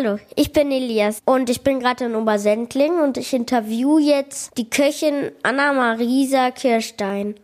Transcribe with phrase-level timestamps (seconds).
[0.00, 4.70] Hallo, ich bin Elias und ich bin gerade in Obersendling und ich interview jetzt die
[4.70, 7.34] Köchin Anna-Marisa Kirstein.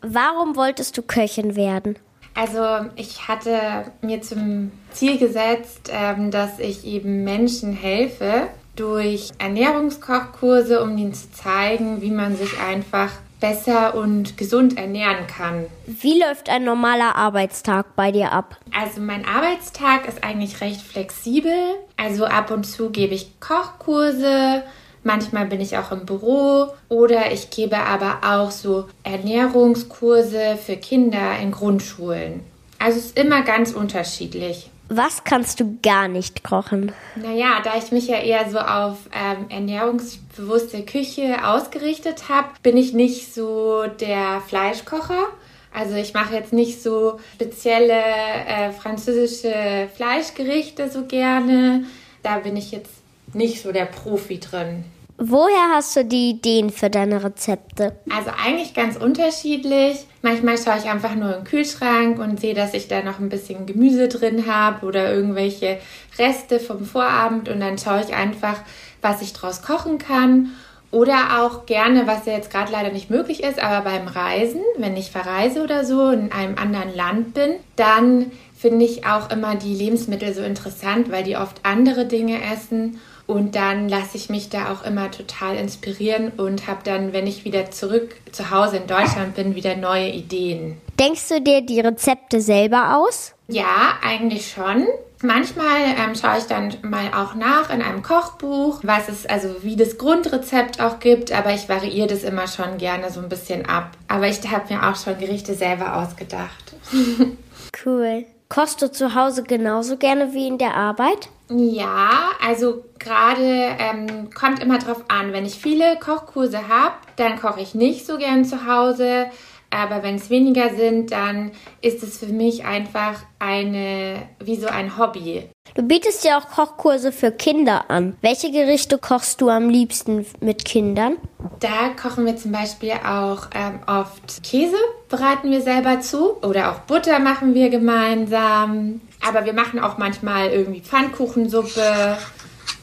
[0.00, 1.98] Warum wolltest du Köchin werden?
[2.34, 3.58] Also ich hatte
[4.00, 8.46] mir zum Ziel gesetzt, ähm, dass ich eben Menschen helfe
[8.76, 13.10] durch Ernährungskochkurse, um ihnen zu zeigen, wie man sich einfach
[13.44, 15.66] besser und gesund ernähren kann.
[15.84, 18.56] Wie läuft ein normaler Arbeitstag bei dir ab?
[18.74, 21.52] Also mein Arbeitstag ist eigentlich recht flexibel.
[21.98, 24.62] Also ab und zu gebe ich Kochkurse,
[25.02, 31.38] manchmal bin ich auch im Büro oder ich gebe aber auch so Ernährungskurse für Kinder
[31.38, 32.40] in Grundschulen.
[32.78, 34.70] Also es ist immer ganz unterschiedlich.
[34.88, 36.92] Was kannst du gar nicht kochen?
[37.16, 42.92] Naja, da ich mich ja eher so auf ähm, ernährungsbewusste Küche ausgerichtet habe, bin ich
[42.92, 45.28] nicht so der Fleischkocher.
[45.72, 51.84] Also ich mache jetzt nicht so spezielle äh, französische Fleischgerichte so gerne.
[52.22, 52.92] Da bin ich jetzt
[53.32, 54.84] nicht so der Profi drin.
[55.16, 57.96] Woher hast du die Ideen für deine Rezepte?
[58.14, 60.06] Also eigentlich ganz unterschiedlich.
[60.22, 63.64] Manchmal schaue ich einfach nur im Kühlschrank und sehe, dass ich da noch ein bisschen
[63.66, 65.78] Gemüse drin habe oder irgendwelche
[66.18, 68.60] Reste vom Vorabend und dann schaue ich einfach,
[69.02, 70.52] was ich draus kochen kann.
[70.90, 74.96] Oder auch gerne, was ja jetzt gerade leider nicht möglich ist, aber beim Reisen, wenn
[74.96, 78.30] ich verreise oder so in einem anderen Land bin, dann
[78.64, 83.56] finde ich auch immer die Lebensmittel so interessant, weil die oft andere Dinge essen und
[83.56, 87.70] dann lasse ich mich da auch immer total inspirieren und habe dann, wenn ich wieder
[87.70, 90.78] zurück zu Hause in Deutschland bin, wieder neue Ideen.
[90.98, 93.34] Denkst du dir die Rezepte selber aus?
[93.48, 94.86] Ja, eigentlich schon.
[95.20, 99.76] Manchmal ähm, schaue ich dann mal auch nach in einem Kochbuch, was es also wie
[99.76, 103.90] das Grundrezept auch gibt, aber ich variiere das immer schon gerne so ein bisschen ab.
[104.08, 106.72] Aber ich habe mir auch schon Gerichte selber ausgedacht.
[107.84, 108.24] cool.
[108.48, 111.28] Kochst du zu Hause genauso gerne wie in der Arbeit?
[111.50, 115.32] Ja, also gerade ähm, kommt immer drauf an.
[115.32, 119.26] Wenn ich viele Kochkurse habe, dann koche ich nicht so gern zu Hause.
[119.74, 121.50] Aber wenn es weniger sind, dann
[121.80, 125.48] ist es für mich einfach eine, wie so ein Hobby.
[125.74, 128.16] Du bietest ja auch Kochkurse für Kinder an.
[128.20, 131.16] Welche Gerichte kochst du am liebsten mit Kindern?
[131.58, 134.76] Da kochen wir zum Beispiel auch ähm, oft Käse,
[135.08, 136.40] bereiten wir selber zu.
[136.44, 139.00] Oder auch Butter machen wir gemeinsam.
[139.26, 142.16] Aber wir machen auch manchmal irgendwie Pfannkuchensuppe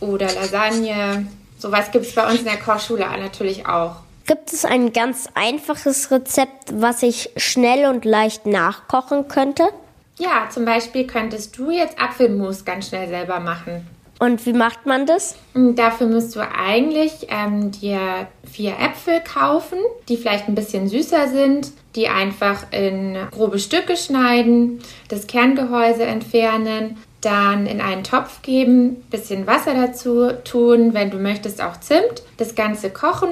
[0.00, 1.26] oder Lasagne.
[1.58, 3.96] Sowas gibt es bei uns in der Kochschule natürlich auch.
[4.28, 9.70] Gibt es ein ganz einfaches Rezept, was ich schnell und leicht nachkochen könnte?
[10.18, 13.86] Ja, zum Beispiel könntest du jetzt Apfelmus ganz schnell selber machen.
[14.18, 15.34] Und wie macht man das?
[15.54, 19.78] Dafür musst du eigentlich ähm, dir vier Äpfel kaufen,
[20.10, 26.98] die vielleicht ein bisschen süßer sind, die einfach in grobe Stücke schneiden, das Kerngehäuse entfernen,
[27.22, 32.54] dann in einen Topf geben, bisschen Wasser dazu tun, wenn du möchtest auch Zimt, das
[32.54, 33.30] Ganze kochen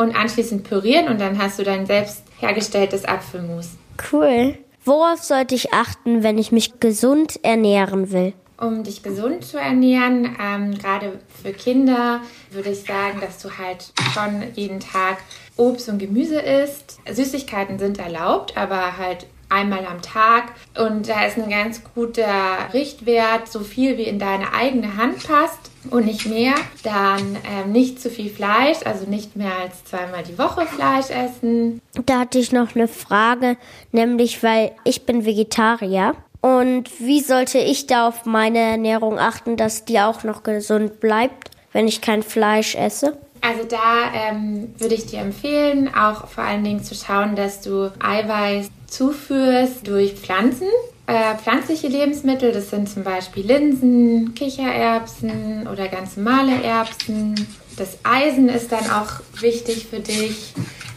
[0.00, 3.72] und anschließend pürieren und dann hast du dein selbst hergestelltes Apfelmus.
[4.10, 4.56] Cool.
[4.82, 8.32] Worauf sollte ich achten, wenn ich mich gesund ernähren will?
[8.58, 13.92] Um dich gesund zu ernähren, ähm, gerade für Kinder, würde ich sagen, dass du halt
[14.14, 15.18] schon jeden Tag
[15.56, 16.98] Obst und Gemüse isst.
[17.10, 20.52] Süßigkeiten sind erlaubt, aber halt einmal am Tag.
[20.78, 25.70] Und da ist ein ganz guter Richtwert, so viel wie in deine eigene Hand passt
[25.90, 26.54] und nicht mehr.
[26.82, 31.80] Dann ähm, nicht zu viel Fleisch, also nicht mehr als zweimal die Woche Fleisch essen.
[32.06, 33.56] Da hatte ich noch eine Frage,
[33.92, 36.14] nämlich weil ich bin Vegetarier.
[36.40, 41.50] Und wie sollte ich da auf meine Ernährung achten, dass die auch noch gesund bleibt,
[41.72, 43.18] wenn ich kein Fleisch esse?
[43.40, 47.90] Also da ähm, würde ich dir empfehlen, auch vor allen Dingen zu schauen, dass du
[47.98, 50.68] Eiweiß zuführst durch Pflanzen.
[51.06, 57.34] Äh, pflanzliche Lebensmittel, das sind zum Beispiel Linsen, Kichererbsen oder ganz normale Erbsen.
[57.76, 60.52] Das Eisen ist dann auch wichtig für dich.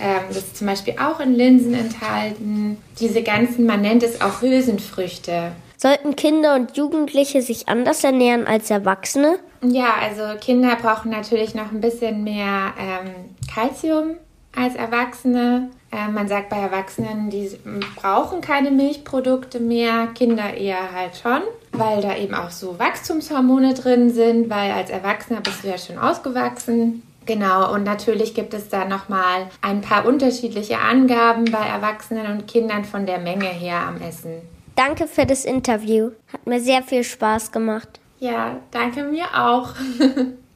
[0.00, 2.78] Ähm, das ist zum Beispiel auch in Linsen enthalten.
[3.00, 5.52] Diese ganzen, man nennt es auch Hülsenfrüchte.
[5.76, 9.38] Sollten Kinder und Jugendliche sich anders ernähren als Erwachsene?
[9.62, 13.10] Ja, also Kinder brauchen natürlich noch ein bisschen mehr ähm,
[13.52, 14.16] Kalzium
[14.54, 15.70] als Erwachsene.
[15.90, 17.50] Äh, man sagt bei Erwachsenen, die
[17.96, 21.42] brauchen keine Milchprodukte mehr, Kinder eher halt schon,
[21.72, 25.98] weil da eben auch so Wachstumshormone drin sind, weil als Erwachsener bist du ja schon
[25.98, 27.02] ausgewachsen.
[27.26, 32.84] Genau, und natürlich gibt es da nochmal ein paar unterschiedliche Angaben bei Erwachsenen und Kindern
[32.84, 34.40] von der Menge her am Essen.
[34.76, 36.12] Danke für das Interview.
[36.32, 38.00] Hat mir sehr viel Spaß gemacht.
[38.20, 39.74] Ja, danke mir auch.